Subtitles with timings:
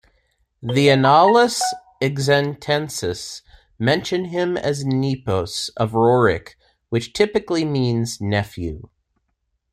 [0.63, 1.61] The Annales
[2.01, 3.43] Xantenses
[3.77, 6.55] mention him as "nepos" of Rorik
[6.89, 8.89] which typically means "nephew".